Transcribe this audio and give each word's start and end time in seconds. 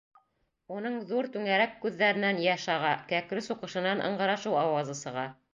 Уның 0.77 0.95
ҙур 1.11 1.29
түңәрәк 1.35 1.75
күҙҙәренән 1.83 2.41
йәш 2.47 2.65
аға, 2.79 2.97
кәкре 3.15 3.47
суҡышынан 3.51 4.05
ыңғырашыу 4.11 4.61
ауазы 4.67 5.01
сыға. 5.07 5.33